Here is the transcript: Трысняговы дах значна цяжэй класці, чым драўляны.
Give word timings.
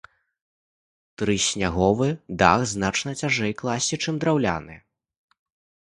Трысняговы 1.21 2.09
дах 2.41 2.67
значна 2.73 3.11
цяжэй 3.23 3.53
класці, 3.61 3.95
чым 4.07 4.15
драўляны. 4.25 4.75